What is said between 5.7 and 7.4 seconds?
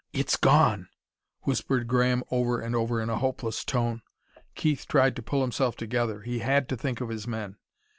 together. He had to think of his